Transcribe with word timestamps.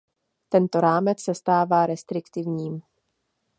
Tento 0.49 0.81
rámec 0.81 1.19
se 1.21 1.35
stává 1.35 1.85
restriktivním. 1.85 2.81